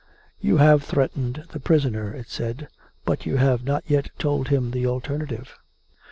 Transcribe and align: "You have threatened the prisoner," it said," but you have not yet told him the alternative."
"You 0.49 0.57
have 0.57 0.81
threatened 0.81 1.45
the 1.51 1.59
prisoner," 1.59 2.11
it 2.11 2.27
said," 2.27 2.69
but 3.05 3.27
you 3.27 3.37
have 3.37 3.63
not 3.63 3.83
yet 3.85 4.09
told 4.17 4.47
him 4.47 4.71
the 4.71 4.87
alternative." 4.87 5.55